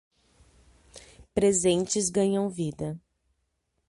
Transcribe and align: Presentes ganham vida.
Presentes 1.31 2.09
ganham 2.09 2.49
vida. 2.49 2.99